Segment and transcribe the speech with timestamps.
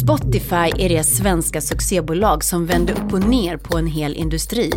[0.00, 4.70] Spotify är det svenska succébolag som vände upp och ner på en hel industri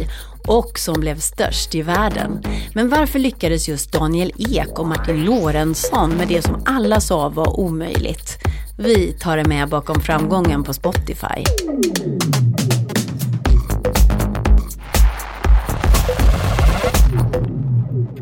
[0.47, 2.41] och som blev störst i världen.
[2.73, 7.59] Men varför lyckades just Daniel Ek och Martin Lorentzon med det som alla sa var
[7.59, 8.37] omöjligt?
[8.77, 11.43] Vi tar det med bakom framgången på Spotify.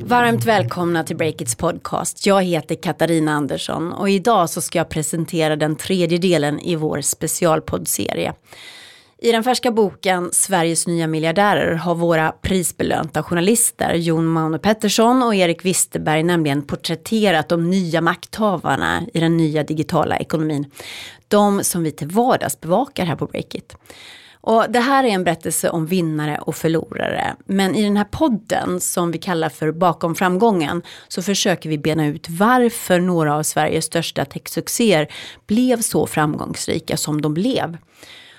[0.07, 2.25] Varmt välkomna till Breakits podcast.
[2.25, 7.01] Jag heter Katarina Andersson och idag så ska jag presentera den tredje delen i vår
[7.01, 8.33] specialpoddserie.
[9.17, 15.35] I den färska boken Sveriges nya miljardärer har våra prisbelönta journalister Jon Maune Pettersson och
[15.35, 20.71] Erik Wisterberg nämligen porträtterat de nya makthavarna i den nya digitala ekonomin.
[21.27, 23.75] De som vi till vardags bevakar här på Breakit.
[24.47, 27.35] Och det här är en berättelse om vinnare och förlorare.
[27.45, 32.05] Men i den här podden som vi kallar för Bakom framgången så försöker vi bena
[32.05, 35.07] ut varför några av Sveriges största techsuccéer
[35.47, 37.77] blev så framgångsrika som de blev.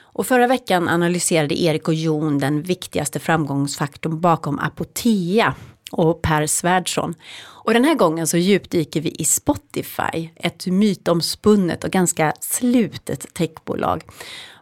[0.03, 5.55] Och förra veckan analyserade Erik och Jon den viktigaste framgångsfaktorn bakom Apotea
[5.91, 7.15] och Per Svärdson.
[7.45, 14.05] Och den här gången så djupdyker vi i Spotify, ett mytomspunnet och ganska slutet techbolag.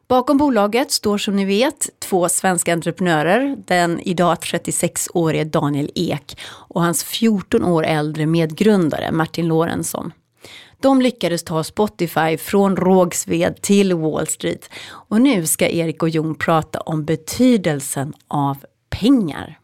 [0.09, 3.57] Bakom bolaget står som ni vet två svenska entreprenörer.
[3.67, 10.13] Den idag 36-årige Daniel Ek och hans 14 år äldre medgrundare Martin Lorentzon.
[10.81, 14.71] De lyckades ta Spotify från Rågsved till Wall Street.
[14.89, 18.57] Och nu ska Erik och Jon prata om betydelsen av
[18.91, 19.59] pengar.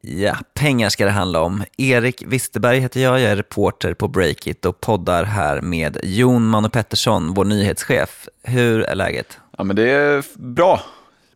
[0.00, 1.64] Ja, pengar ska det handla om.
[1.76, 6.68] Erik Wisterberg heter jag, jag är reporter på Breakit och poddar här med Jon Manu
[6.68, 8.28] Pettersson, vår nyhetschef.
[8.42, 9.38] Hur är läget?
[9.58, 10.80] Ja, men det är bra.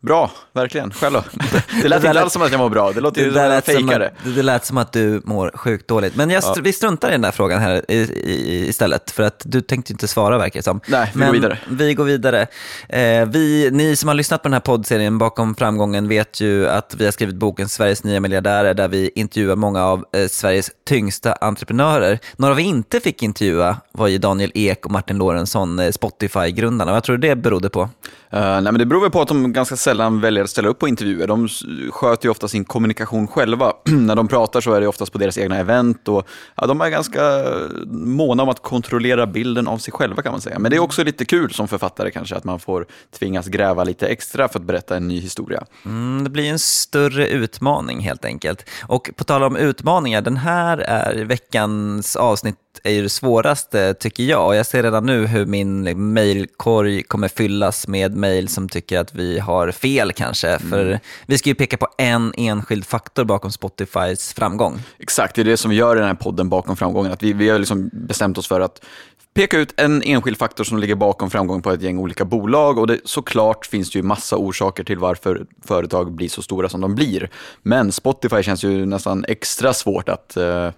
[0.03, 0.91] Bra, verkligen.
[0.91, 1.23] Själv då?
[1.81, 3.63] Det lät inte alls som att jag mår bra, det låter ju som att jag
[3.63, 4.11] fejkade.
[4.23, 6.15] Det lät som att du mår sjukt dåligt.
[6.15, 6.55] Men jag, ja.
[6.63, 10.07] vi struntar i den där frågan här i, i, istället, för att du tänkte inte
[10.07, 10.79] svara verkar det som.
[10.87, 11.57] Nej, vi Men går vidare.
[11.69, 12.47] Vi går vidare.
[12.89, 16.95] Eh, vi, ni som har lyssnat på den här poddserien bakom framgången vet ju att
[16.97, 21.33] vi har skrivit boken Sveriges nya miljardärer, där vi intervjuar många av eh, Sveriges tyngsta
[21.33, 22.19] entreprenörer.
[22.35, 26.91] Några vi inte fick intervjua var ju Daniel Ek och Martin Lorentzon, eh, Spotify-grundarna.
[26.91, 27.89] Vad tror du det berodde på?
[28.33, 30.79] Uh, nej, men det beror väl på att de ganska sällan väljer att ställa upp
[30.79, 31.27] på intervjuer.
[31.27, 31.47] De
[31.91, 33.73] sköter ju ofta sin kommunikation själva.
[33.85, 36.89] När de pratar så är det oftast på deras egna event och ja, de är
[36.89, 37.43] ganska
[37.91, 40.59] måna om att kontrollera bilden av sig själva kan man säga.
[40.59, 42.85] Men det är också lite kul som författare kanske att man får
[43.19, 45.63] tvingas gräva lite extra för att berätta en ny historia.
[45.85, 48.69] Mm, det blir en större utmaning helt enkelt.
[48.87, 54.23] Och på tal om utmaningar, den här är veckans avsnitt är ju det svåraste tycker
[54.23, 54.55] jag.
[54.55, 59.39] Jag ser redan nu hur min mejlkorg kommer fyllas med mejl som tycker att vi
[59.39, 60.47] har fel kanske.
[60.49, 60.69] Mm.
[60.69, 64.81] För vi ska ju peka på en enskild faktor bakom Spotifys framgång.
[64.99, 67.11] Exakt, det är det som vi gör i den här podden bakom framgången.
[67.11, 68.85] Att vi, vi har liksom bestämt oss för att
[69.33, 72.77] peka ut en enskild faktor som ligger bakom framgången på ett gäng olika bolag.
[72.77, 76.81] Och det, såklart finns det ju massa orsaker till varför företag blir så stora som
[76.81, 77.29] de blir.
[77.61, 80.69] Men Spotify känns ju nästan extra svårt att uh,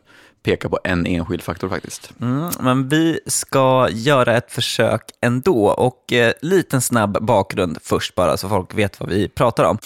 [0.45, 2.11] peka på en enskild faktor faktiskt.
[2.21, 8.37] Mm, men vi ska göra ett försök ändå och eh, liten snabb bakgrund först bara
[8.37, 9.77] så folk vet vad vi pratar om.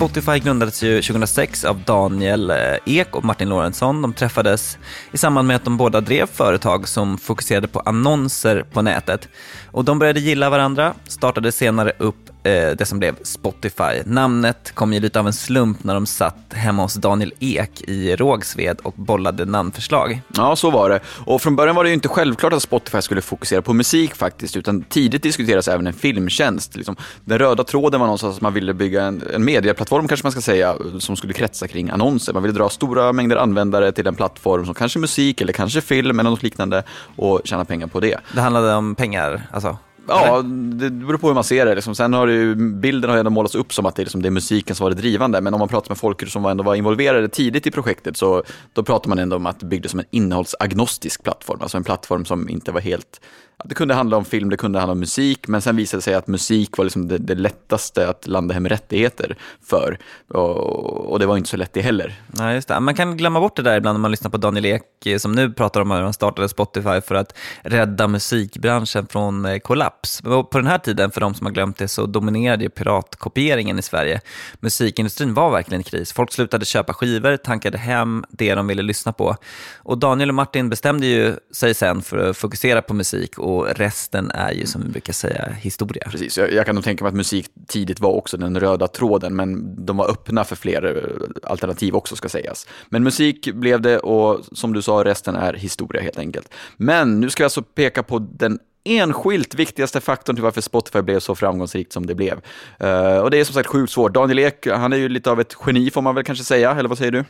[0.00, 4.02] Spotify grundades ju 2006 av Daniel eh, Ek och Martin Lorentzon.
[4.02, 4.78] De träffades
[5.12, 9.28] i samband med att de båda drev företag som fokuserade på annonser på nätet.
[9.70, 14.02] Och de började gilla varandra, startade senare upp det som blev Spotify.
[14.06, 18.16] Namnet kom ju lite av en slump när de satt hemma hos Daniel Ek i
[18.16, 20.20] Rågsved och bollade namnförslag.
[20.36, 21.00] Ja, så var det.
[21.26, 24.56] Och från början var det ju inte självklart att Spotify skulle fokusera på musik faktiskt,
[24.56, 26.76] utan tidigt diskuterades även en filmtjänst.
[26.76, 30.32] Liksom, den röda tråden var någonstans att man ville bygga en, en medieplattform kanske man
[30.32, 32.32] ska säga, som skulle kretsa kring annonser.
[32.32, 36.20] Man ville dra stora mängder användare till en plattform som kanske musik eller kanske film
[36.20, 36.82] eller något liknande
[37.16, 38.16] och tjäna pengar på det.
[38.34, 39.78] Det handlade om pengar alltså?
[40.08, 41.74] Ja, det beror på hur man ser det.
[41.74, 41.94] Liksom.
[41.94, 44.28] Sen har ju, bilden har ju ändå målats upp som att det är, liksom, det
[44.28, 45.40] är musiken som var det drivande.
[45.40, 48.82] Men om man pratar med folk som ändå var involverade tidigt i projektet så då
[48.82, 51.58] pratar man ändå om att det byggdes som en innehållsagnostisk plattform.
[51.62, 53.20] Alltså en plattform som inte var helt
[53.64, 56.14] det kunde handla om film, det kunde handla om musik, men sen visade det sig
[56.14, 59.36] att musik var liksom det, det lättaste att landa hem rättigheter
[59.66, 59.98] för.
[60.28, 62.22] Och, och, det var inte så lätt det heller.
[62.26, 62.80] Nej, just det.
[62.80, 65.32] Man kan glömma bort det där ibland när man lyssnar på Daniel Ek eh, som
[65.32, 70.22] nu pratar om hur han startade Spotify för att rädda musikbranschen från eh, kollaps.
[70.22, 73.82] På den här tiden, för de som har glömt det, så dominerade ju piratkopieringen i
[73.82, 74.20] Sverige.
[74.60, 76.12] Musikindustrin var verkligen i kris.
[76.12, 79.36] Folk slutade köpa skivor, tankade hem det de ville lyssna på.
[79.76, 84.30] Och Daniel och Martin bestämde ju sig sen för att fokusera på musik och resten
[84.30, 86.08] är ju som vi brukar säga historia.
[86.10, 89.36] Precis, jag, jag kan nog tänka mig att musik tidigt var också den röda tråden,
[89.36, 92.66] men de var öppna för fler eh, alternativ också ska sägas.
[92.88, 96.48] Men musik blev det och som du sa, resten är historia helt enkelt.
[96.76, 101.20] Men nu ska jag alltså peka på den enskilt viktigaste faktorn till varför Spotify blev
[101.20, 102.40] så framgångsrikt som det blev.
[102.84, 104.14] Uh, och det är som sagt sjukt svårt.
[104.14, 106.88] Daniel Ek, han är ju lite av ett geni får man väl kanske säga, eller
[106.88, 107.24] vad säger du?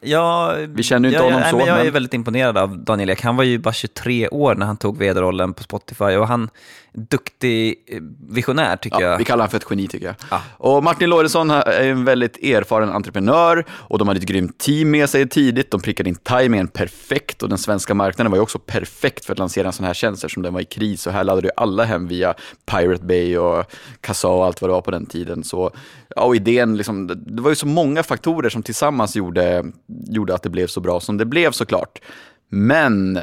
[0.00, 1.56] Ja, Vi känner ju inte ja, honom ja, så.
[1.56, 3.22] Men jag är men- väldigt imponerad av Daniel Ek.
[3.22, 6.50] Han var ju bara 23 år när han tog vd-rollen på Spotify och han
[6.94, 9.18] duktig eh, visionär tycker Ja, jag.
[9.18, 10.14] vi kallar honom för ett geni tycker jag.
[10.30, 10.42] Ja.
[10.56, 15.10] Och Martin Lorentzon är en väldigt erfaren entreprenör och de hade ett grymt team med
[15.10, 15.70] sig tidigt.
[15.70, 19.38] De prickade in timingen perfekt och den svenska marknaden var ju också perfekt för att
[19.38, 21.84] lansera en sån här tjänst eftersom den var i kris så här laddade ju alla
[21.84, 22.34] hem via
[22.66, 23.64] Pirate Bay och
[24.00, 25.44] Kazaa och allt vad det var på den tiden.
[25.44, 25.70] Så,
[26.16, 29.64] ja, och idén, liksom, det- det var ju så många faktorer som tillsammans gjorde,
[30.08, 31.98] gjorde att det blev så bra som det blev såklart.
[32.48, 33.18] Men,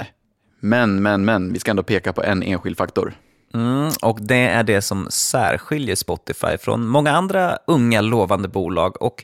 [0.60, 3.14] men, men, men, vi ska ändå peka på en enskild faktor.
[3.54, 9.24] Mm, och det är det som särskiljer Spotify från många andra unga lovande bolag och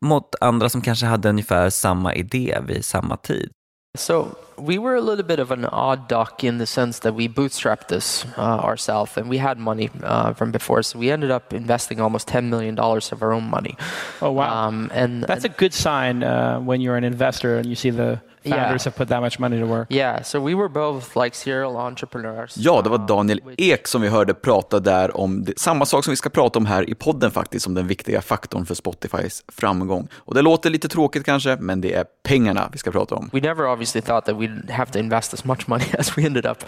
[0.00, 3.50] mot andra som kanske hade ungefär samma idé vid samma tid.
[3.94, 7.28] So we were a little bit of an odd duck in the sense that we
[7.28, 10.82] bootstrapped this uh, ourselves, and we had money uh, from before.
[10.82, 13.76] So we ended up investing almost ten million dollars of our own money.
[14.20, 17.74] Oh wow, Um, and that's a good sign uh, when you're an investor and you
[17.74, 18.62] see the Yeah.
[18.62, 19.86] founders have put that much money to work.
[19.92, 20.22] yeah.
[20.22, 22.54] So we were both like serial entrepreneurs.
[22.56, 26.04] Ja, det var um, Daniel Ek som vi hörde prata där om det, samma sak
[26.04, 29.44] som vi ska prata om här i podden faktiskt, om den viktiga faktorn för Spotifys
[29.48, 30.08] framgång.
[30.16, 33.30] Och det låter lite tråkigt kanske, men det är pengarna vi ska prata om.
[33.32, 36.46] We never obviously thought that we'd have to invest as much money as we ended
[36.46, 36.58] up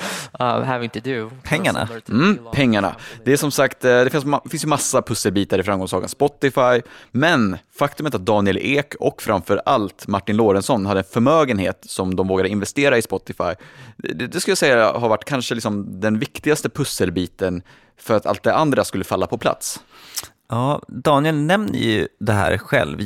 [0.40, 1.30] uh, having to do.
[1.42, 1.88] Pengarna?
[2.08, 2.94] Mm, pengarna.
[3.24, 6.82] Det är som sagt, eh, det finns, ma- finns ju massa pusselbitar i framgångssagan Spotify,
[7.12, 12.28] men faktumet att Daniel Ek och framför allt Martin Lorentzon hade en förmögenhet som de
[12.28, 13.54] vågade investera i Spotify,
[13.96, 17.62] det, det skulle jag säga har varit kanske liksom den viktigaste pusselbiten
[17.96, 19.80] för att allt det andra skulle falla på plats.
[20.48, 23.00] Ja, Daniel nämner ju det här själv,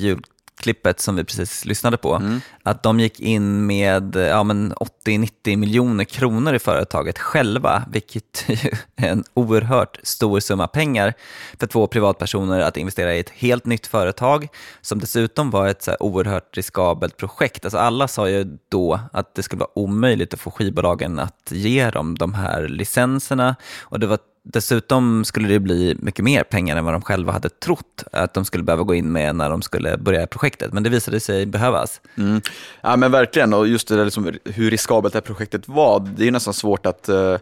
[0.54, 4.72] ljudklippet som vi precis lyssnade på, att de gick in med ja, men
[5.06, 8.44] 80-90 miljoner kronor i företaget själva, vilket
[8.96, 11.14] är en oerhört stor summa pengar
[11.58, 14.48] för två privatpersoner att investera i ett helt nytt företag,
[14.80, 17.64] som dessutom var ett så här oerhört riskabelt projekt.
[17.64, 21.90] Alltså alla sa ju då att det skulle vara omöjligt att få skivbolagen att ge
[21.90, 26.84] dem de här licenserna och det var Dessutom skulle det bli mycket mer pengar än
[26.84, 29.96] vad de själva hade trott att de skulle behöva gå in med när de skulle
[29.98, 30.72] börja projektet.
[30.72, 32.00] Men det visade sig behövas.
[32.16, 32.40] Mm.
[32.80, 36.22] Ja men verkligen, och just det där liksom, hur riskabelt det här projektet var, det
[36.22, 37.36] är ju nästan svårt att eh,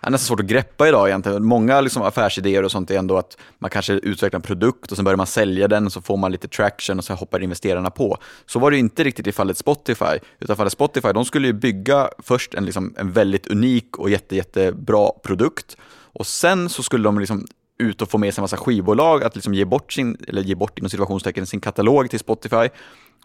[0.00, 1.44] är nästan svårt att greppa idag egentligen.
[1.44, 5.04] Många liksom, affärsidéer och sånt är ändå att man kanske utvecklar en produkt och sen
[5.04, 8.18] börjar man sälja den och så får man lite traction och så hoppar investerarna på.
[8.46, 11.52] Så var det ju inte riktigt i fallet Spotify, utan fallet Spotify, de skulle ju
[11.52, 15.76] bygga först en, liksom, en väldigt unik och jätte, jättebra produkt
[16.18, 17.46] och sen så skulle de liksom
[17.78, 20.54] ut och få med sig en massa skivbolag att liksom ge bort sin, eller ge
[20.54, 22.68] bort inom situationstecken sin katalog till Spotify.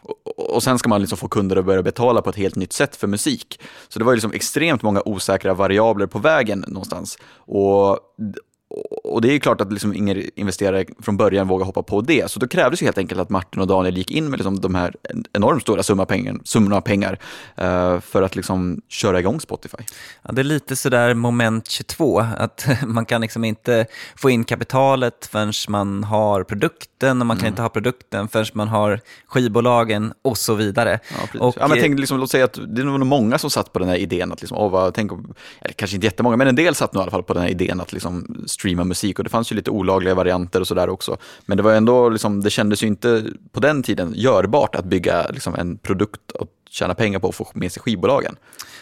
[0.02, 2.72] Och, och sen ska man liksom få kunder att börja betala på ett helt nytt
[2.72, 3.60] sätt för musik.
[3.88, 7.18] Så det var ju liksom extremt många osäkra variabler på vägen någonstans.
[7.36, 7.98] Och,
[9.04, 12.30] och det är klart att liksom ingen investerare från början vågar hoppa på det.
[12.30, 14.74] Så då krävdes ju helt enkelt att Martin och Daniel gick in med liksom de
[14.74, 14.94] här
[15.32, 17.18] enormt stora summa pengar, summorna pengar
[17.56, 19.76] eh, för att liksom köra igång Spotify.
[20.22, 23.86] Ja, det är lite sådär moment 22, att man kan liksom inte
[24.16, 28.68] få in kapitalet förrän man har produkten och man kan inte ha produkten förrän man
[28.68, 31.00] har skivbolagen och så vidare.
[31.10, 31.40] Ja.
[31.40, 33.72] Och, ja, men eh, tänk, liksom, låt säga att det är nog många som satt
[33.72, 35.12] på den här idén att, liksom, åh, vad, tänk
[35.60, 37.50] eller kanske inte jättemånga, men en del satt nog i alla fall på den här
[37.50, 41.16] idén att liksom, streama musik och det fanns ju lite olagliga varianter och sådär också.
[41.46, 45.26] Men det var ändå, liksom, det kändes ju inte på den tiden görbart att bygga
[45.28, 48.36] liksom, en produkt och tjäna pengar på och få med sig skivbolagen.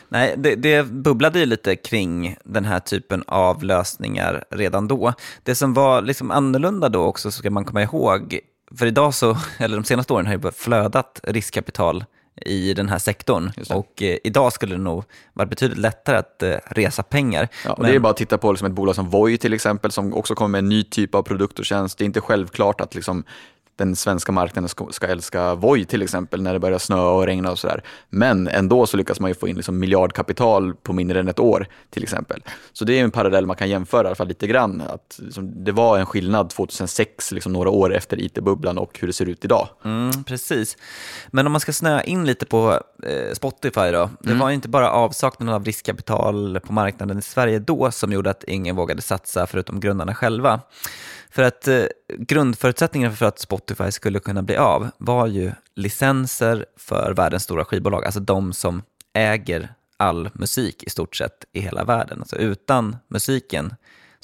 [0.09, 5.12] Nej, det, det bubblade ju lite kring den här typen av lösningar redan då.
[5.43, 8.39] Det som var liksom annorlunda då också, ska man komma ihåg,
[8.79, 12.05] för idag så, eller de senaste åren har det flödat riskkapital
[12.37, 16.55] i den här sektorn och eh, idag skulle det nog vara betydligt lättare att eh,
[16.67, 17.49] resa pengar.
[17.65, 19.53] Ja, och Men- Det är bara att titta på liksom ett bolag som Voi till
[19.53, 21.99] exempel, som också kommer med en ny typ av produkt och tjänst.
[21.99, 23.25] Det är inte självklart att liksom,
[23.76, 27.50] den svenska marknaden ska, ska älska Voi till exempel, när det börjar snöa och regna
[27.50, 27.83] och sådär.
[28.09, 31.67] Men ändå så lyckas man ju få in liksom miljardkapital på mindre än ett år
[31.91, 32.45] till exempel.
[32.73, 34.81] Så det är en parallell man kan jämföra i alla fall lite grann.
[34.81, 39.12] Att, liksom, det var en skillnad 2006, liksom några år efter IT-bubblan och hur det
[39.12, 39.69] ser ut idag.
[39.85, 40.76] Mm, precis.
[41.31, 44.11] Men om man ska snöa in lite på eh, Spotify då.
[44.21, 48.31] Det var ju inte bara avsaknaden av riskkapital på marknaden i Sverige då som gjorde
[48.31, 50.61] att ingen vågade satsa förutom grundarna själva.
[51.33, 51.85] För att eh,
[52.19, 58.05] grundförutsättningen för att Spotify skulle kunna bli av var ju licenser för världens stora skivbolag,
[58.05, 62.19] alltså de som äger all musik i stort sett i hela världen.
[62.21, 63.75] Alltså utan musiken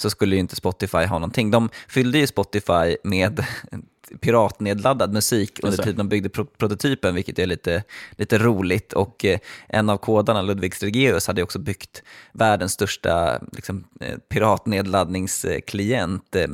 [0.01, 1.51] så skulle ju inte Spotify ha någonting.
[1.51, 3.45] De fyllde ju Spotify med
[4.21, 8.93] piratnedladdad musik under tiden de byggde pro prototypen, vilket är lite, lite roligt.
[8.93, 9.39] Och eh,
[9.69, 12.03] en av kodarna, Ludvig Stregeus, hade också byggt
[12.33, 16.49] världens största liksom, eh, piratnedladdningsklient, eh,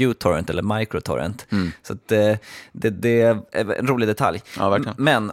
[0.00, 1.46] uTorrent eller Microtorrent.
[1.82, 2.36] Så att, eh,
[2.72, 3.42] det, det är
[3.78, 4.42] en rolig detalj.
[4.58, 4.78] Ja.
[4.96, 5.32] Men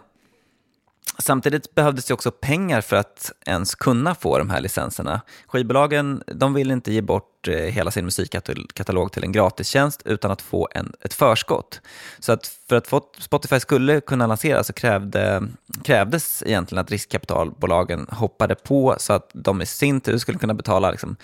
[1.22, 5.22] Samtidigt behövdes det också pengar för att ens kunna få de här licenserna.
[5.48, 10.31] Skivbolagen de vill inte ge bort bort eh, hela sin musikkatalog till en gratistjänst utan
[10.31, 11.81] att få en, ett förskott.
[12.19, 15.48] Så att för att Spotify skulle kunna lanseras så krävde,
[15.84, 20.91] krävdes egentligen att riskkapitalbolagen hoppade på så att de i sin tur skulle kunna betala
[20.91, 21.15] liksom,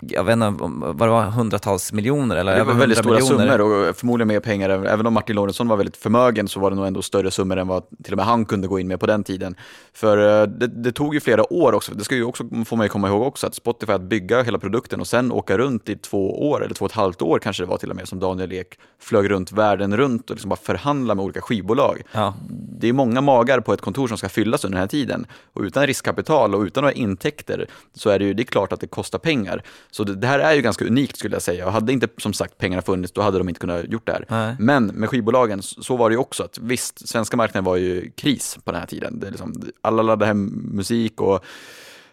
[0.00, 3.58] jag vet inte vad det var, hundratals miljoner eller Det var väldigt 100 stora miljoner.
[3.58, 4.70] summor och förmodligen mer pengar.
[4.70, 7.68] Även om Martin Lorentzon var väldigt förmögen så var det nog ändå större summor än
[7.68, 9.56] vad till och med han kunde gå in med på den tiden.
[9.92, 11.94] För eh, det, det tog ju flera år också.
[11.94, 14.58] Det ska ju också, får man ju komma ihåg också, att Spotify att bygga hela
[14.58, 17.62] produkten och sen åka runt i två år, eller två och ett halvt år kanske
[17.62, 20.56] det var till och med, som Daniel Ek flög runt världen runt och liksom bara
[20.56, 22.02] förhandla med olika skivbolag.
[22.12, 22.34] Ja.
[22.80, 25.26] Det är många magar på ett kontor som ska fyllas under den här tiden.
[25.52, 28.80] Och utan riskkapital och utan några intäkter så är det ju det är klart att
[28.80, 29.62] det kostar pengar.
[29.96, 31.66] Så det, det här är ju ganska unikt skulle jag säga.
[31.66, 34.26] Och hade inte som sagt pengarna funnits, då hade de inte kunnat gjort det här.
[34.28, 34.56] Nej.
[34.58, 38.58] Men med skivbolagen, så var det ju också att visst, svenska marknaden var ju kris
[38.64, 39.20] på den här tiden.
[39.20, 41.44] Det liksom, alla laddade hem musik och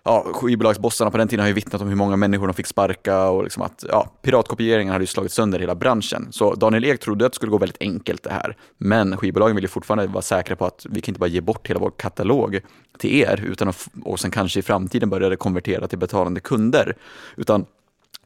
[0.06, 3.30] ja, skivbolagsbossarna på den tiden har ju vittnat om hur många människor de fick sparka
[3.30, 6.28] och liksom att ja, piratkopieringen hade ju slagit sönder hela branschen.
[6.32, 8.58] Så Daniel Ek trodde att det skulle gå väldigt enkelt det här.
[8.78, 11.70] Men skivbolagen vill ju fortfarande vara säkra på att vi kan inte bara ge bort
[11.70, 12.60] hela vår katalog
[12.98, 16.96] till er utan att, och sen kanske i framtiden börja konvertera till betalande kunder.
[17.36, 17.66] Utan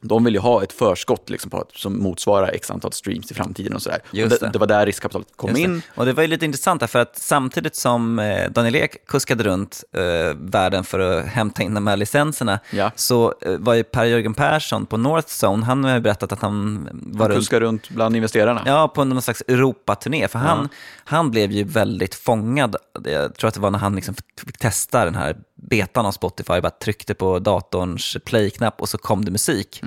[0.00, 3.34] de vill ju ha ett förskott liksom på att, som motsvarar x antal streams i
[3.34, 3.98] framtiden och sådär.
[4.08, 4.52] Och Just det, det.
[4.52, 5.82] det var där riskkapitalet kom in.
[5.94, 9.84] Och det var ju lite intressant för att samtidigt som eh, Daniel Ek kuskade runt
[9.92, 10.02] eh,
[10.36, 12.90] världen för att hämta in de här licenserna, Ja.
[12.96, 17.20] så eh, var ju Per-Jörgen Persson på Northzone, han har ju berättat att han var
[17.20, 18.62] Han runt kuskar runt bland investerarna.
[18.66, 20.28] Ja, på någon slags Europaturné.
[20.28, 20.68] För han,
[21.04, 22.76] han blev ju väldigt fångad.
[23.04, 24.14] Jag tror att det var när han liksom
[24.46, 29.24] fick testa den här betan av Spotify, bara tryckte på datorns play-knapp och så kom
[29.24, 29.82] det musik.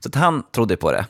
[0.00, 1.06] Så att han trodde på det.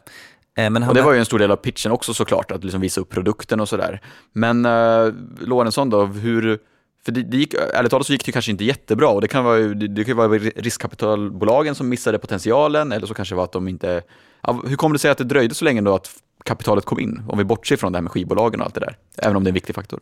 [0.57, 2.81] Eh, Men Och det var ju en stor del av pitchen också såklart, att liksom
[2.81, 4.01] visa upp produkten och sådär.
[4.33, 6.59] Men uh, Lorentzon då, hur...
[7.05, 9.45] För det, det gick, ärligt talat så gick det kanske inte jättebra och det kan
[9.45, 13.53] vara, det, det kan vara riskkapitalbolagen som missade potentialen eller så kanske det var att
[13.53, 14.03] de inte...
[14.43, 16.11] Ja, hur kom det sig att det dröjde så länge då att
[16.45, 17.23] kapitalet kom in?
[17.29, 19.49] Om vi bortser från det här med skivbolagen och allt det där, även om det
[19.49, 20.01] är en viktig faktor.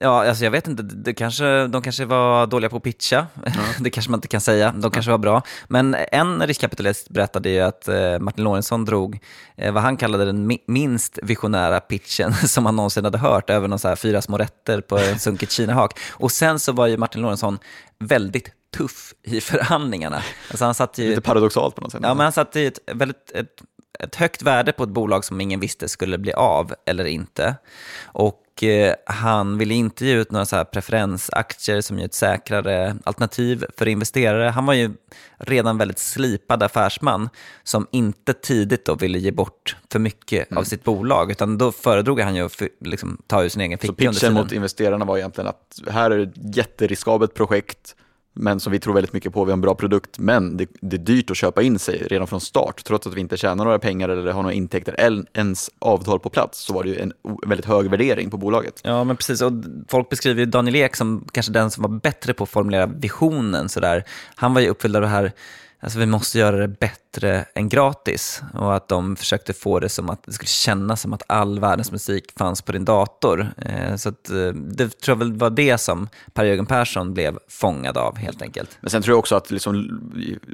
[0.00, 3.26] Ja, alltså jag vet inte, det kanske, de kanske var dåliga på att pitcha.
[3.80, 4.72] det kanske man inte kan säga.
[4.76, 5.42] De kanske var bra.
[5.68, 9.18] Men en riskkapitalist berättade ju att eh, Martin Lorentzon drog
[9.56, 13.68] eh, vad han kallade den mi- minst visionära pitchen som han någonsin hade hört över
[13.68, 15.98] någon så här fyra små rätter på en sunkigt kinahak.
[16.10, 17.58] Och sen så var ju Martin Lorentzon
[17.98, 20.22] väldigt tuff i förhandlingarna.
[20.50, 21.08] Alltså han satt ju...
[21.08, 22.00] Lite paradoxalt på något sätt.
[22.02, 23.62] Ja, men han satte ett, väldigt, ett,
[23.98, 27.56] ett högt värde på ett bolag som ingen visste skulle bli av eller inte.
[28.04, 32.96] Och eh, han ville inte ge ut några så här preferensaktier som är ett säkrare
[33.04, 34.48] alternativ för investerare.
[34.48, 34.90] Han var ju
[35.38, 37.28] redan väldigt slipad affärsman
[37.62, 42.20] som inte tidigt då ville ge bort för mycket av sitt bolag, utan då föredrog
[42.20, 45.18] han ju att liksom, ta ur sin egen Så ficka under pitchen mot investerarna var
[45.18, 47.96] egentligen att här är det ett jätteriskabelt projekt,
[48.34, 50.96] men som vi tror väldigt mycket på, vi har en bra produkt, men det, det
[50.96, 53.78] är dyrt att köpa in sig redan från start, trots att vi inte tjänar några
[53.78, 57.12] pengar eller har några intäkter eller ens avtal på plats, så var det ju en
[57.46, 58.80] väldigt hög värdering på bolaget.
[58.84, 59.42] Ja, men precis.
[59.42, 59.52] Och
[59.88, 63.68] folk beskriver ju Daniel Ek som kanske den som var bättre på att formulera visionen.
[63.68, 64.04] Sådär.
[64.34, 65.32] Han var ju uppfylld av det här,
[65.80, 68.42] alltså vi måste göra det bättre än gratis.
[68.54, 71.92] Och att de försökte få det som att det skulle kännas som att all världens
[71.92, 73.52] musik fanns på din dator.
[73.56, 77.96] Eh, så att, eh, det tror jag väl var det som Per-Jörgen Persson blev fångad
[77.96, 78.78] av helt enkelt.
[78.80, 80.00] Men sen tror jag också att, liksom,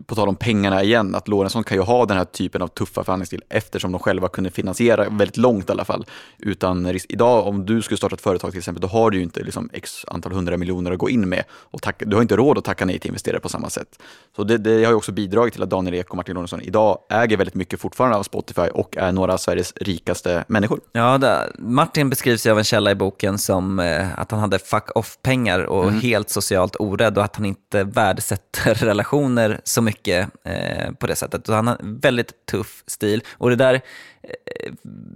[0.07, 3.05] på tal om pengarna igen, att Lorentzon kan ju ha den här typen av tuffa
[3.05, 6.07] förhandlingsstil eftersom de själva kunde finansiera väldigt långt i alla fall.
[6.39, 6.95] Utan.
[7.09, 9.71] Idag, om du skulle starta ett företag till exempel, då har du ju inte liksom,
[9.73, 11.45] x antal hundra miljoner att gå in med.
[11.51, 13.99] Och tacka, du har inte råd att tacka nej till investerare på samma sätt.
[14.37, 16.99] Så det, det har ju också bidragit till att Daniel Ek och Martin Lorentzon idag
[17.11, 20.81] äger väldigt mycket fortfarande av Spotify och är några av Sveriges rikaste människor.
[20.93, 24.59] Ja, det, Martin beskrivs ju av en källa i boken som eh, att han hade
[24.59, 30.93] fuck off-pengar och helt socialt orädd och att han inte värdesätter relationer så mycket eh,
[30.93, 31.47] på det sättet.
[31.47, 33.23] Så han har en väldigt tuff stil.
[33.33, 33.81] Och det där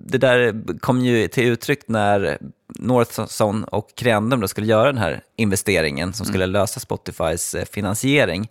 [0.07, 2.38] det där kom ju till uttryck när
[2.75, 8.50] Northson och Creandum då skulle göra den här investeringen som skulle lösa Spotifys eh, finansiering.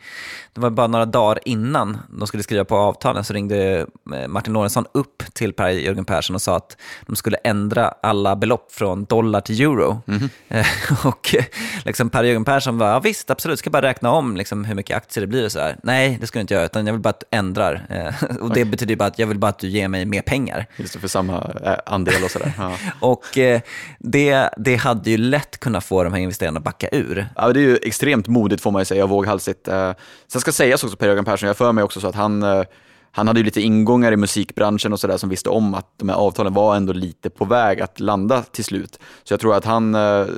[0.53, 4.53] Det var bara några dagar innan de skulle skriva på avtalen så ringde eh, Martin
[4.53, 9.41] Lorentzon upp till Per-Jörgen Persson och sa att de skulle ändra alla belopp från dollar
[9.41, 10.01] till euro.
[10.47, 10.65] Eh,
[11.05, 11.45] Och eh,
[11.85, 15.21] liksom Per-Jörgen Persson var, ja visst, absolut, ska bara räkna om liksom, hur mycket aktier
[15.21, 15.77] det blir och så här.
[15.83, 17.83] Nej, det ska du inte göra, utan jag vill bara att du ändrar.
[18.41, 20.46] Och det betyder ju bara att jag vill bara att du ger mig mer pengar.
[20.77, 22.51] Just det, för samma eh, andel och sådär.
[22.57, 22.71] Ja.
[22.99, 23.61] Och eh,
[23.99, 27.27] det, det hade ju lätt kunnat få de här investerarna att backa ur.
[27.35, 29.67] Ja, det är ju extremt modigt får man ju säga, våghalsigt.
[29.67, 29.91] Eh,
[30.27, 32.63] Sen ska sägas också Per-Jörgen Persson, jag för mig också så att han, eh,
[33.11, 36.15] han hade ju lite ingångar i musikbranschen och sådär som visste om att de här
[36.15, 38.99] avtalen var ändå lite på väg att landa till slut.
[39.23, 39.91] Så jag tror att han,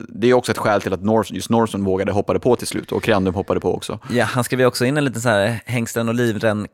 [0.10, 2.92] det är också ett skäl till att North, just Northson vågade hoppade på till slut
[2.92, 4.00] och Creandum hoppade på också.
[4.10, 6.68] Ja, han skrev ju också in en liten så här hängsten och livrem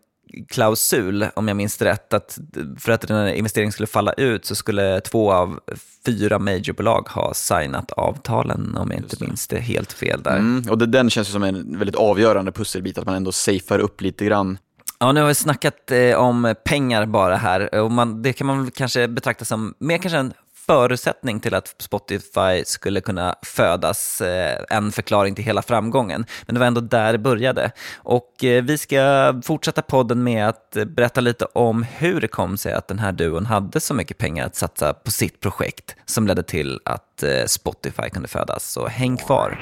[0.49, 2.37] klausul, om jag minns rätt, att
[2.79, 5.59] för att den här investeringen skulle falla ut så skulle två av
[6.05, 10.37] fyra majorbolag ha signat avtalen, om jag inte minns det helt fel där.
[10.37, 13.79] Mm, och det, den känns ju som en väldigt avgörande pusselbit, att man ändå safear
[13.79, 14.57] upp lite grann.
[14.99, 18.71] Ja, nu har vi snackat eh, om pengar bara här och man, det kan man
[18.71, 20.33] kanske betrakta som mer kanske en
[20.65, 26.25] förutsättning till att Spotify skulle kunna födas, eh, en förklaring till hela framgången.
[26.45, 27.71] Men det var ändå där det började.
[27.97, 32.73] Och eh, vi ska fortsätta podden med att berätta lite om hur det kom sig
[32.73, 36.43] att den här duon hade så mycket pengar att satsa på sitt projekt som ledde
[36.43, 38.71] till att eh, Spotify kunde födas.
[38.71, 39.59] Så häng kvar.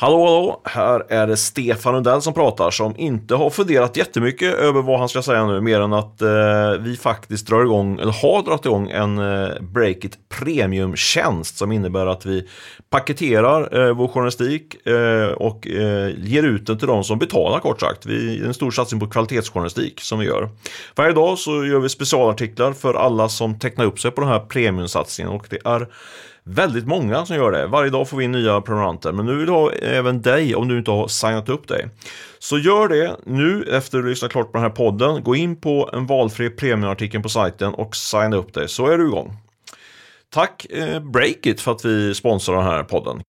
[0.00, 0.60] Hallå, hallå!
[0.64, 5.08] Här är det Stefan Lundell som pratar som inte har funderat jättemycket över vad han
[5.08, 8.90] ska säga nu mer än att eh, vi faktiskt drar igång, eller har dragit igång
[8.90, 12.48] en eh, Breakit Premium-tjänst som innebär att vi
[12.90, 17.80] paketerar eh, vår journalistik eh, och eh, ger ut den till de som betalar kort
[17.80, 18.06] sagt.
[18.06, 20.48] Vi är en stor satsning på kvalitetsjournalistik som vi gör.
[20.96, 24.40] Varje dag så gör vi specialartiklar för alla som tecknar upp sig på den här
[24.40, 25.88] premiumsatsningen och det är
[26.44, 27.66] väldigt många som gör det.
[27.66, 30.68] Varje dag får vi in nya prenumeranter, men nu vill jag ha även dig om
[30.68, 31.88] du inte har signat upp dig.
[32.38, 35.22] Så gör det nu efter att du lyssnat klart på den här podden.
[35.22, 39.06] Gå in på en valfri premiumartikel på sajten och signa upp dig så är du
[39.06, 39.36] igång.
[40.32, 43.22] Tack eh, Breakit för att vi sponsrar den här podden.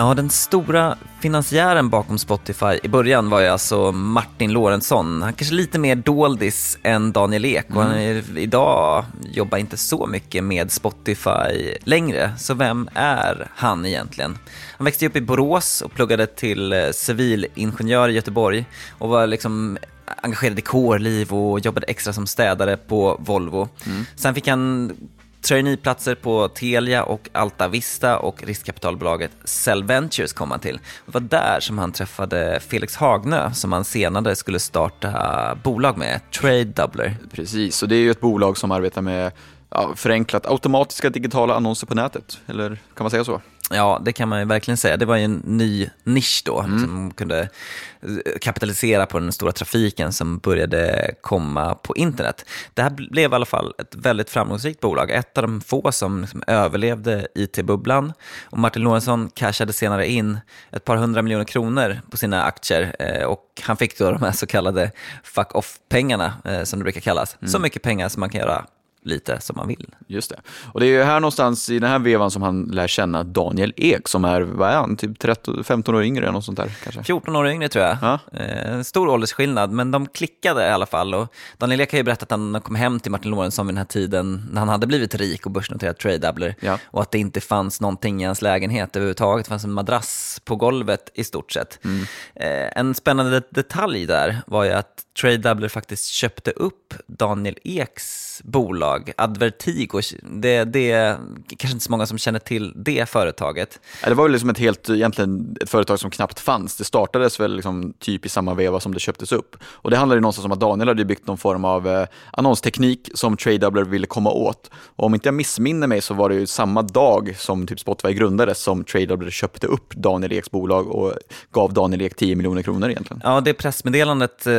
[0.00, 5.22] Ja, den stora finansiären bakom Spotify i början var ju alltså Martin Lorentzon.
[5.22, 10.06] Han kanske lite mer doldis än Daniel Ek och han är, idag jobbar inte så
[10.06, 12.32] mycket med Spotify längre.
[12.38, 14.38] Så vem är han egentligen?
[14.76, 18.64] Han växte upp i Borås och pluggade till eh, civilingenjör i Göteborg
[18.98, 19.78] och var liksom
[20.22, 23.68] engagerad i kårliv och jobbade extra som städare på Volvo.
[24.16, 24.92] Sen fick han
[25.42, 30.80] traineeplatser på Telia och Alta Vista och riskkapitalbolaget Cell Ventures kom han till.
[31.06, 36.20] Det var där som han träffade Felix Hagnö som han senare skulle starta bolag med,
[36.30, 37.16] Trade Doubler.
[37.32, 39.32] Precis, och det är ju ett bolag som arbetar med
[39.70, 43.40] ja, förenklat automatiska digitala annonser på nätet, eller kan man säga så?
[43.74, 44.96] Ja, det kan man ju verkligen säga.
[44.96, 50.12] Det var ju en ny nisch då, som kunde eh, kapitalisera på den stora trafiken
[50.12, 52.44] som började komma på internet.
[52.74, 56.20] Det här blev i alla fall ett väldigt framgångsrikt bolag, ett av de få som
[56.20, 58.12] liksom överlevde IT-bubblan.
[58.44, 60.38] Och Martin Lorentzon cashade senare in
[60.72, 64.32] ett par hundra miljoner kronor på sina aktier eh, och han fick då de här
[64.32, 64.90] så kallade
[65.24, 67.36] fuck off-pengarna, eh, som det brukar kallas.
[67.46, 68.66] Så mycket pengar som man kan göra
[69.02, 69.86] lite som man vill.
[70.06, 70.40] Just det.
[70.72, 74.08] Och det är här någonstans i den här vevan som han lär känna Daniel Ek
[74.08, 77.02] som är, vad är han, typ 13, 15 år yngre eller något sånt där kanske?
[77.02, 77.96] 14 år yngre tror jag.
[78.02, 78.18] Ja.
[78.40, 81.14] Eh, stor åldersskillnad, men de klickade i alla fall.
[81.14, 83.78] Och Daniel Ek har ju berättat att han kom hem till Martin Lorentzon vid den
[83.78, 86.54] här tiden när han hade blivit rik och börsnoterat trade doubler.
[86.60, 86.78] Ja.
[86.84, 89.44] Och att det inte fanns någonting i hans lägenhet överhuvudtaget.
[89.46, 91.78] Det fanns en madrass på golvet i stort sett.
[91.84, 92.00] Mm.
[92.34, 94.86] Eh, En spännande det- detalj där var ju att
[95.20, 100.00] Trade Doubler faktiskt köpte upp Daniel Eks bolag, Advertigo.
[100.22, 101.16] Det, det är
[101.48, 103.80] kanske inte så många som känner till det företaget.
[104.04, 106.76] Det var väl liksom ett helt, egentligen ett företag som knappt fanns.
[106.76, 109.56] Det startades väl liksom typ i samma veva som det köptes upp.
[109.62, 113.10] Och det handlade ju någonstans om att Daniel hade byggt någon form av eh, annonsteknik
[113.14, 114.70] som Trade Doubler ville komma åt.
[114.74, 118.14] Och om inte jag missminner mig så var det ju samma dag som typ Spotify
[118.14, 121.12] grundades som Trade Doubler köpte upp Daniel Eks bolag och
[121.52, 123.20] gav Daniel Ek 10 miljoner kronor egentligen.
[123.24, 124.54] Ja, det pressmeddelandet eh,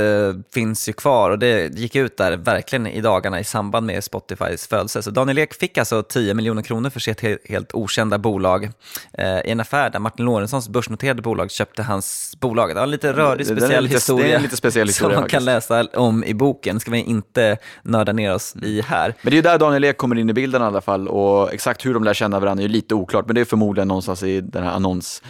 [0.53, 4.67] finns ju kvar och det gick ut där verkligen i dagarna i samband med Spotifys
[4.67, 5.11] födelse.
[5.11, 8.69] Daniel Ek fick alltså 10 miljoner kronor för sitt he- helt okända bolag
[9.13, 12.69] eh, i en affär där Martin Lorentzons börsnoterade bolag köpte hans bolag.
[12.69, 14.25] Det var en lite rörig, Det- speciell lite- historia.
[14.27, 16.79] det är en lite speciell historia Som man kan läsa om i boken.
[16.79, 19.13] ska vi inte nörda ner oss i här.
[19.21, 21.53] Men det är ju där Daniel Ek kommer in i bilden i alla fall och
[21.53, 24.23] exakt hur de lär känna varandra är ju lite oklart men det är förmodligen någonstans
[24.23, 25.23] i den här annons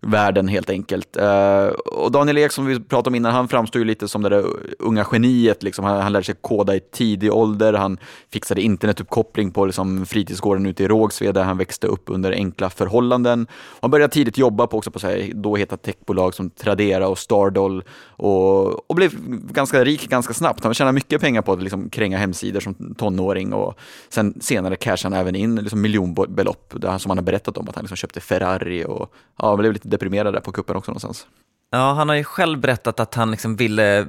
[0.00, 1.16] världen helt enkelt.
[1.20, 4.28] Uh, och Daniel Ek som vi pratade om innan, han framstår ju lite som det
[4.28, 4.44] där
[4.78, 5.62] unga geniet.
[5.62, 5.84] Liksom.
[5.84, 7.98] Han, han lärde sig koda i tidig ålder, han
[8.32, 13.46] fixade internetuppkoppling på liksom, fritidsgården ute i Rågsved där han växte upp under enkla förhållanden.
[13.80, 17.18] Han började tidigt jobba på, också på så här, då heta techbolag som Tradera och
[17.18, 19.12] Stardoll och, och blev
[19.52, 20.64] ganska rik ganska snabbt.
[20.64, 23.78] Han tjänade mycket pengar på att liksom, kränga hemsidor som tonåring och
[24.08, 27.74] sen senare cashade han även in liksom, miljonbelopp där, som han har berättat om att
[27.74, 31.26] han liksom, köpte Ferrari och ja, blev lite deprimerad där på kuppen också någonstans.
[31.70, 34.06] Ja, han har ju själv berättat att han liksom ville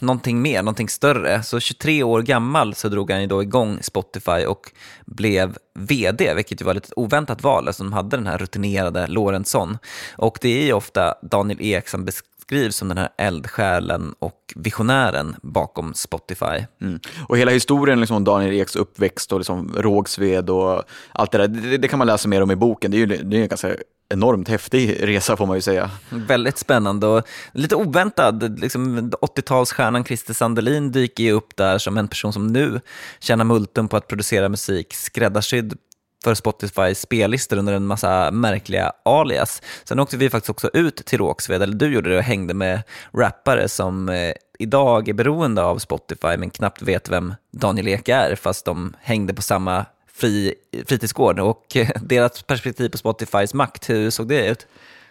[0.00, 1.42] någonting mer, någonting större.
[1.42, 4.72] Så 23 år gammal så drog han ju då igång Spotify och
[5.06, 9.78] blev vd, vilket ju var ett oväntat val eftersom de hade den här rutinerade Lorentzon.
[10.16, 15.36] Och det är ju ofta Daniel Ek som beskrivs som den här eldsjälen och visionären
[15.42, 16.64] bakom Spotify.
[16.80, 17.00] Mm.
[17.28, 21.76] Och hela historien, liksom Daniel Eks uppväxt och liksom Rågsved och allt det där, det,
[21.76, 22.90] det, kan man läsa mer om i boken.
[22.90, 23.76] Det är ju det är en ganska
[24.08, 25.90] enormt häftig resa får man ju säga.
[26.10, 28.60] Väldigt spännande och lite oväntad.
[28.60, 32.80] Liksom 80-talsstjärnan Christer Sandelin dyker ju upp där som en person som nu
[33.20, 35.78] tjänar multum på att producera musik skräddarsydd
[36.24, 39.62] för Spotifys spellistor under en massa märkliga alias.
[39.84, 42.82] Sen åkte vi faktiskt också ut till Rågsved, eller du gjorde det och hängde med
[43.12, 48.34] rappare som eh, idag är beroende av Spotify men knappt vet vem Daniel Ek är
[48.34, 49.86] fast de hängde på samma
[50.16, 50.54] fri,
[50.86, 54.66] fritidsgård och deras perspektiv på Spotifys makt, hur såg det ut?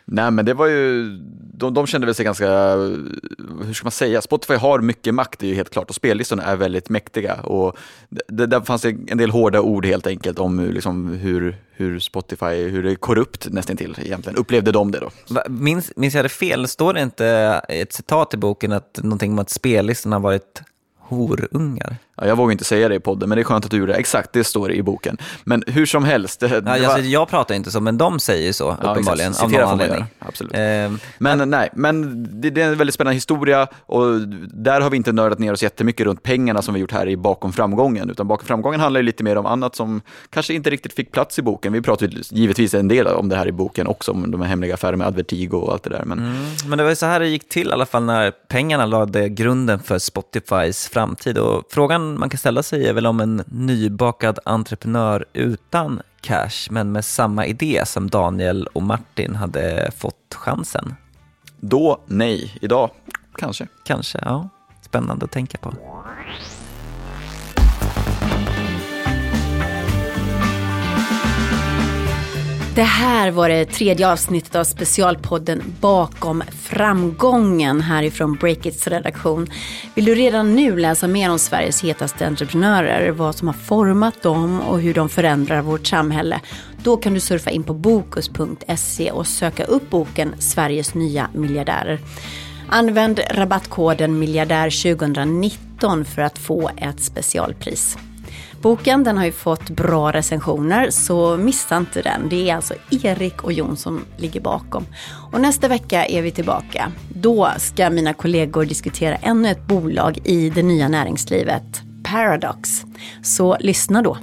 [0.07, 1.09] Nej men det var ju,
[1.53, 2.75] de, de kände väl sig ganska,
[3.65, 6.43] hur ska man säga, Spotify har mycket makt, det är ju helt klart, och spellistorna
[6.43, 7.33] är väldigt mäktiga.
[7.33, 7.77] Och
[8.09, 12.67] det, där fanns det en del hårda ord helt enkelt om liksom, hur, hur Spotify,
[12.67, 14.37] hur det är korrupt nästan till egentligen.
[14.37, 15.09] Upplevde de det då?
[15.49, 16.67] Minns, minns jag det fel?
[16.67, 17.27] Står det inte
[17.69, 20.61] ett citat i boken att någonting om att spellistorna har varit
[20.99, 21.97] horungar.
[22.17, 23.91] Ja, jag vågar inte säga det i podden, men det är skönt att du gjorde
[23.91, 23.97] det.
[23.97, 25.17] Exakt, det står i boken.
[25.43, 26.39] Men hur som helst.
[26.39, 29.33] Det, ja, alltså, jag pratar inte så, men de säger så ja, uppenbarligen.
[29.41, 30.05] Av någon anledning.
[30.19, 30.53] Absolut.
[30.53, 34.19] Eh, men, men, nej, men det, det, är en väldigt spännande historia och
[34.53, 37.17] där har vi inte nördat ner oss jättemycket runt pengarna som vi gjort här i
[37.17, 41.11] Bakom framgången, utan Bakom framgången handlar lite mer om annat som kanske inte riktigt fick
[41.11, 41.73] plats i boken.
[41.73, 44.73] Vi pratar givetvis en del om det här i boken också, om de här hemliga
[44.73, 46.03] affärerna med Advertigo och allt det där.
[46.05, 46.35] Men, mm,
[46.67, 49.29] men det var ju så här det gick till i alla fall när pengarna lade
[49.29, 51.69] grunden för Spotifys framtid och
[52.05, 57.05] frågan man kan ställa sig är väl om en nybakad entreprenör utan cash men med
[57.05, 60.95] samma idé som Daniel och Martin hade fått chansen.
[61.59, 62.89] Då nej, idag
[63.37, 63.67] kanske.
[63.85, 64.49] Kanske, ja.
[64.81, 65.73] Spännande att tänka på.
[72.75, 79.47] Det här var det tredje avsnittet av specialpodden Bakom framgången härifrån Breakits redaktion.
[79.93, 84.61] Vill du redan nu läsa mer om Sveriges hetaste entreprenörer, vad som har format dem
[84.61, 86.41] och hur de förändrar vårt samhälle?
[86.83, 91.99] Då kan du surfa in på bokus.se och söka upp boken Sveriges nya miljardärer.
[92.69, 97.97] Använd rabattkoden miljardär 2019 för att få ett specialpris.
[98.61, 102.29] Boken den har ju fått bra recensioner så missa inte den.
[102.29, 104.85] Det är alltså Erik och Jon som ligger bakom.
[105.31, 106.91] Och nästa vecka är vi tillbaka.
[107.09, 112.69] Då ska mina kollegor diskutera ännu ett bolag i det nya näringslivet, Paradox.
[113.23, 114.17] Så lyssna då.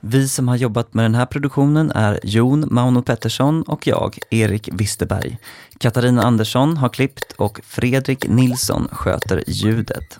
[0.00, 4.68] Vi som har jobbat med den här produktionen är Jon Mauno Pettersson och jag, Erik
[4.72, 5.38] Wisterberg.
[5.78, 10.18] Katarina Andersson har klippt och Fredrik Nilsson sköter ljudet.